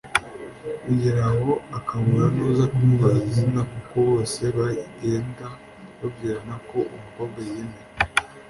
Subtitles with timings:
[0.85, 5.45] bigeraho akabura nuza kumubaza izina kuko bose bagenda
[5.99, 7.91] babwirana ko uwo mukobwa yiyemera